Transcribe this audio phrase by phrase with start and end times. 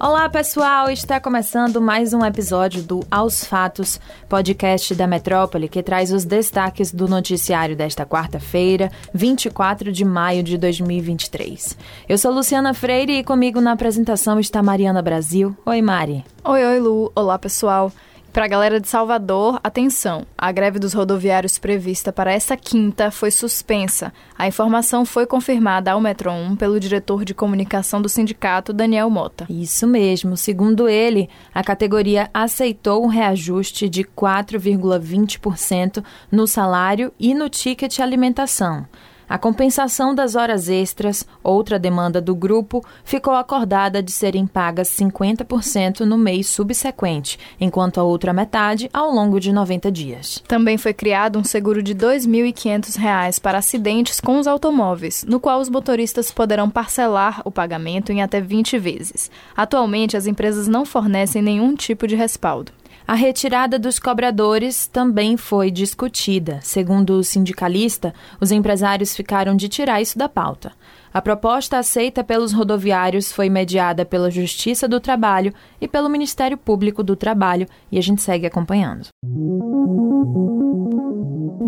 [0.00, 0.88] Olá, pessoal!
[0.90, 6.92] Está começando mais um episódio do Aos Fatos, podcast da Metrópole, que traz os destaques
[6.92, 11.76] do noticiário desta quarta-feira, 24 de maio de 2023.
[12.08, 15.56] Eu sou Luciana Freire e comigo na apresentação está Mariana Brasil.
[15.66, 16.24] Oi, Mari.
[16.44, 17.10] Oi, oi, Lu.
[17.16, 17.90] Olá, pessoal.
[18.32, 20.26] Para a galera de Salvador, atenção!
[20.36, 24.12] A greve dos rodoviários prevista para esta quinta foi suspensa.
[24.36, 29.46] A informação foi confirmada ao Metro 1 pelo diretor de comunicação do sindicato, Daniel Mota.
[29.48, 30.36] Isso mesmo.
[30.36, 38.86] Segundo ele, a categoria aceitou um reajuste de 4,20% no salário e no ticket alimentação.
[39.28, 46.00] A compensação das horas extras, outra demanda do grupo, ficou acordada de serem pagas 50%
[46.00, 50.42] no mês subsequente, enquanto a outra metade ao longo de 90 dias.
[50.48, 55.60] Também foi criado um seguro de R$ 2.500 para acidentes com os automóveis, no qual
[55.60, 59.30] os motoristas poderão parcelar o pagamento em até 20 vezes.
[59.54, 62.72] Atualmente, as empresas não fornecem nenhum tipo de respaldo.
[63.08, 66.60] A retirada dos cobradores também foi discutida.
[66.62, 70.72] Segundo o sindicalista, os empresários ficaram de tirar isso da pauta.
[71.10, 77.02] A proposta aceita pelos rodoviários foi mediada pela Justiça do Trabalho e pelo Ministério Público
[77.02, 79.08] do Trabalho e a gente segue acompanhando.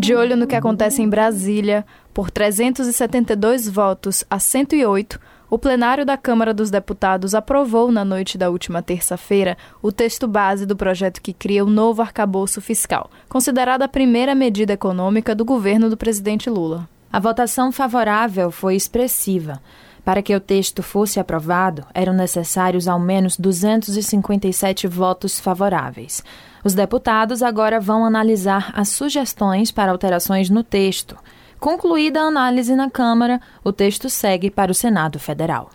[0.00, 6.16] De olho no que acontece em Brasília, por 372 votos a 108, o plenário da
[6.16, 11.32] Câmara dos Deputados aprovou na noite da última terça-feira o texto base do projeto que
[11.32, 16.88] cria o novo arcabouço fiscal, considerada a primeira medida econômica do governo do presidente Lula.
[17.10, 19.60] A votação favorável foi expressiva.
[20.04, 26.22] Para que o texto fosse aprovado, eram necessários ao menos 257 votos favoráveis.
[26.64, 31.16] Os deputados agora vão analisar as sugestões para alterações no texto.
[31.58, 35.70] Concluída a análise na Câmara, o texto segue para o Senado Federal.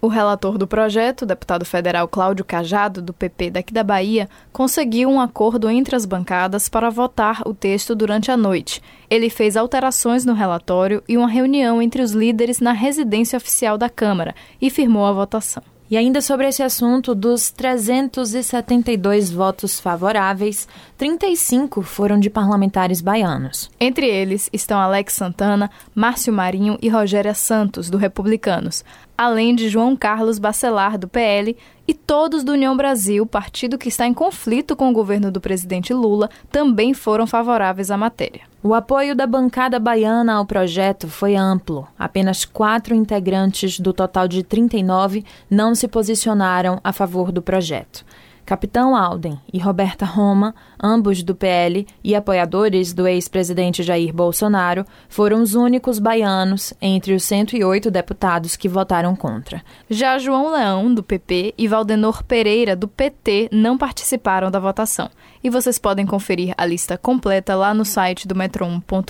[0.00, 5.20] O relator do projeto, deputado federal Cláudio Cajado, do PP daqui da Bahia, conseguiu um
[5.20, 8.82] acordo entre as bancadas para votar o texto durante a noite.
[9.08, 13.88] Ele fez alterações no relatório e uma reunião entre os líderes na residência oficial da
[13.88, 15.62] Câmara e firmou a votação.
[15.90, 20.68] E ainda sobre esse assunto, dos 372 votos favoráveis,
[20.98, 23.70] 35 foram de parlamentares baianos.
[23.80, 28.84] Entre eles estão Alex Santana, Márcio Marinho e Rogéria Santos, do Republicanos,
[29.18, 31.56] além de João Carlos Bacelar, do PL,
[31.88, 35.92] e todos do União Brasil, partido que está em conflito com o governo do presidente
[35.92, 38.42] Lula, também foram favoráveis à matéria.
[38.62, 41.88] O apoio da bancada baiana ao projeto foi amplo.
[41.98, 48.04] Apenas quatro integrantes do total de 39 não se posicionaram a favor do projeto.
[48.48, 55.42] Capitão Alden e Roberta Roma, ambos do PL e apoiadores do ex-presidente Jair Bolsonaro, foram
[55.42, 59.62] os únicos baianos entre os 108 deputados que votaram contra.
[59.90, 65.10] Já João Leão, do PP, e Valdenor Pereira, do PT, não participaram da votação.
[65.44, 69.08] E vocês podem conferir a lista completa lá no site do metron.com.br.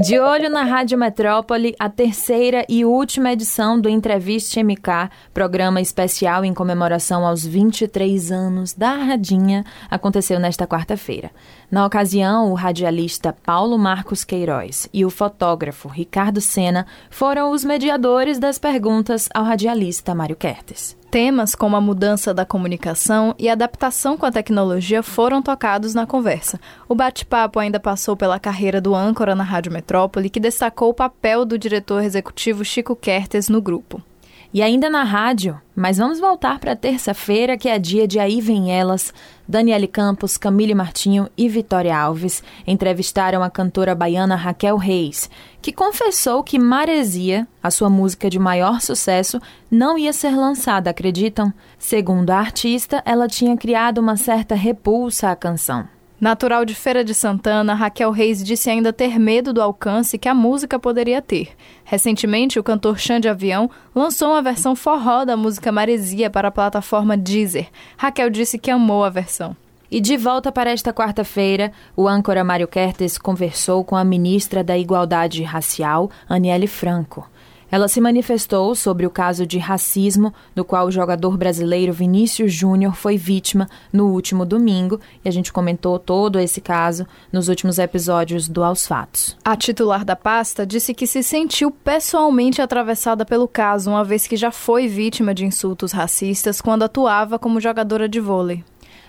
[0.00, 6.42] De olho na Rádio Metrópole, a terceira e última edição do Entrevista MK, programa especial
[6.42, 11.30] em comemoração aos 23 anos da Radinha, aconteceu nesta quarta-feira.
[11.70, 18.38] Na ocasião, o radialista Paulo Marcos Queiroz e o fotógrafo Ricardo Sena foram os mediadores
[18.38, 20.98] das perguntas ao radialista Mário Kertes.
[21.10, 26.60] Temas como a mudança da comunicação e adaptação com a tecnologia foram tocados na conversa.
[26.88, 31.44] O bate-papo ainda passou pela carreira do âncora na Rádio Metrópole, que destacou o papel
[31.44, 34.00] do diretor executivo Chico Kertes no grupo.
[34.52, 38.72] E ainda na rádio, mas vamos voltar para terça-feira, que é dia de Aí Vem
[38.72, 39.14] Elas.
[39.46, 45.30] Daniele Campos, Camille Martinho e Vitória Alves entrevistaram a cantora baiana Raquel Reis,
[45.62, 49.40] que confessou que Maresia, a sua música de maior sucesso,
[49.70, 51.52] não ia ser lançada, acreditam?
[51.78, 55.88] Segundo a artista, ela tinha criado uma certa repulsa à canção.
[56.20, 60.34] Natural de Feira de Santana, Raquel Reis disse ainda ter medo do alcance que a
[60.34, 61.48] música poderia ter.
[61.82, 67.16] Recentemente, o cantor Xande Avião lançou uma versão forró da música Maresia para a plataforma
[67.16, 67.68] Deezer.
[67.96, 69.56] Raquel disse que amou a versão.
[69.90, 74.76] E de volta para esta quarta-feira, o âncora Mário Kertes conversou com a ministra da
[74.76, 77.26] Igualdade Racial, Aniele Franco.
[77.70, 82.96] Ela se manifestou sobre o caso de racismo do qual o jogador brasileiro Vinícius Júnior
[82.96, 88.48] foi vítima no último domingo e a gente comentou todo esse caso nos últimos episódios
[88.48, 89.36] do Aos Fatos.
[89.44, 94.36] A titular da pasta disse que se sentiu pessoalmente atravessada pelo caso, uma vez que
[94.36, 98.64] já foi vítima de insultos racistas quando atuava como jogadora de vôlei.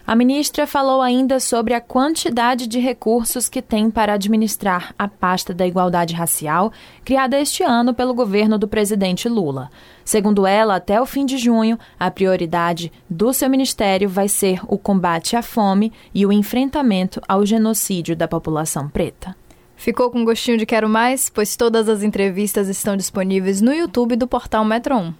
[0.06, 5.54] A ministra falou ainda sobre a quantidade de recursos que tem para administrar a pasta
[5.54, 6.72] da igualdade racial,
[7.06, 9.70] criada este ano pelo governo do presidente Lula.
[10.04, 14.78] Segundo ela, até o fim de junho, a prioridade do seu ministério vai ser o
[14.78, 19.36] combate à fome e o enfrentamento ao genocídio da população preta.
[19.82, 21.28] Ficou com gostinho de quero mais?
[21.28, 25.14] Pois todas as entrevistas estão disponíveis no YouTube do portal Metro 1.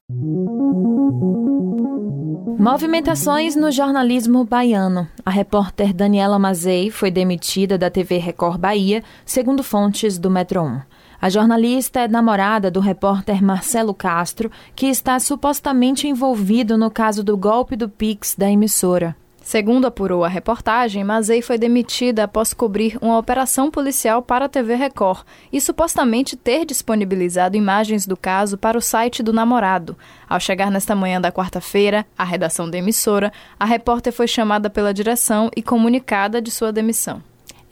[2.60, 5.10] Movimentações no jornalismo baiano.
[5.26, 10.82] A repórter Daniela Mazei foi demitida da TV Record Bahia, segundo fontes do Metro 1.
[11.20, 17.36] A jornalista é namorada do repórter Marcelo Castro, que está supostamente envolvido no caso do
[17.36, 19.16] golpe do Pix da emissora.
[19.52, 24.76] Segundo apurou a reportagem, Mazei foi demitida após cobrir uma operação policial para a TV
[24.76, 29.98] Record e supostamente ter disponibilizado imagens do caso para o site do namorado.
[30.30, 34.94] Ao chegar nesta manhã da quarta-feira, à redação da emissora, a repórter foi chamada pela
[34.94, 37.22] direção e comunicada de sua demissão.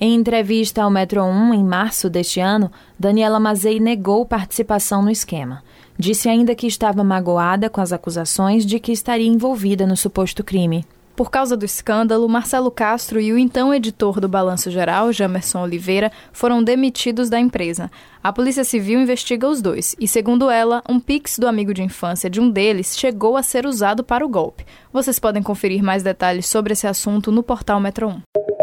[0.02, 5.64] Em entrevista ao Metro 1 em março deste ano, Daniela Mazei negou participação no esquema.
[5.98, 10.86] Disse ainda que estava magoada com as acusações de que estaria envolvida no suposto crime.
[11.20, 16.14] Por causa do escândalo, Marcelo Castro e o então editor do Balanço Geral, Jamerson Oliveira,
[16.32, 17.92] foram demitidos da empresa.
[18.24, 22.30] A Polícia Civil investiga os dois e, segundo ela, um pix do amigo de infância
[22.30, 24.66] de um deles chegou a ser usado para o golpe.
[24.94, 28.59] Vocês podem conferir mais detalhes sobre esse assunto no portal Metro 1.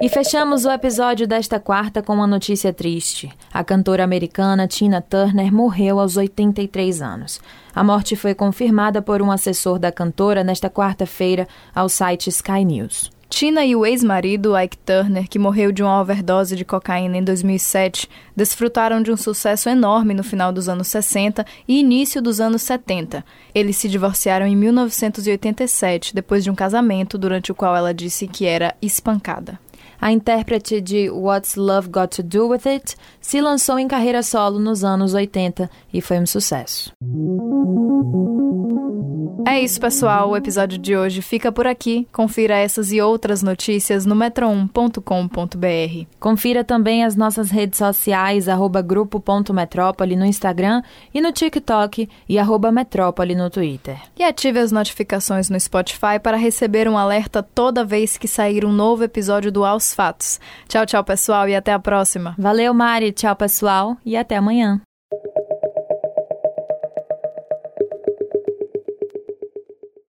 [0.00, 3.28] E fechamos o episódio desta quarta com uma notícia triste.
[3.52, 7.40] A cantora americana Tina Turner morreu aos 83 anos.
[7.74, 13.10] A morte foi confirmada por um assessor da cantora nesta quarta-feira ao site Sky News.
[13.28, 18.08] Tina e o ex-marido Ike Turner, que morreu de uma overdose de cocaína em 2007,
[18.36, 23.24] desfrutaram de um sucesso enorme no final dos anos 60 e início dos anos 70.
[23.52, 28.46] Eles se divorciaram em 1987, depois de um casamento durante o qual ela disse que
[28.46, 29.58] era espancada.
[30.00, 34.58] A intérprete de What's Love Got to Do With It se lançou em carreira solo
[34.58, 36.92] nos anos 80 e foi um sucesso.
[39.48, 40.28] É isso, pessoal.
[40.28, 42.06] O episódio de hoje fica por aqui.
[42.12, 46.06] Confira essas e outras notícias no metro1.com.br.
[46.20, 50.82] Confira também as nossas redes sociais, arroba grupo.metrópole no Instagram
[51.14, 53.98] e no TikTok e arroba metrópole no Twitter.
[54.18, 58.72] E ative as notificações no Spotify para receber um alerta toda vez que sair um
[58.72, 60.40] novo episódio do Aos Fatos.
[60.66, 62.34] Tchau, tchau, pessoal, e até a próxima.
[62.38, 63.12] Valeu, Mari.
[63.12, 64.80] Tchau, pessoal, e até amanhã.